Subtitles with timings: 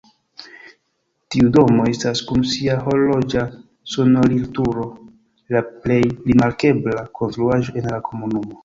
[1.35, 3.45] Tiu domo estas kun sia horloĝa
[3.97, 4.89] sonorilturo
[5.59, 8.57] la plej rimarkebla konstruaĵo en la komunumo.